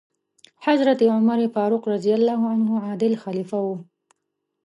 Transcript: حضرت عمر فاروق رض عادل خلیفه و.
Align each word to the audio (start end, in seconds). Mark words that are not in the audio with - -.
حضرت 0.65 0.99
عمر 1.13 1.39
فاروق 1.53 1.83
رض 1.91 2.05
عادل 2.83 3.13
خلیفه 3.23 3.57
و. 3.67 3.67